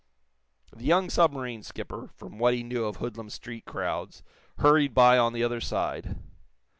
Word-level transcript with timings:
The 0.75 0.83
young 0.83 1.11
submarine 1.11 1.61
skipper, 1.61 2.09
from 2.15 2.39
what 2.39 2.55
he 2.55 2.63
knew 2.63 2.85
of 2.85 2.95
hoodlum 2.95 3.29
street 3.29 3.65
crowds, 3.65 4.23
hurried 4.57 4.95
by 4.95 5.19
on 5.19 5.31
the 5.31 5.43
other 5.43 5.61
side. 5.61 6.17